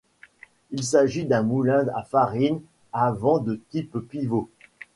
[0.71, 2.59] Il s'agit d'un moulin à farine
[2.91, 4.49] à vent de type pivot.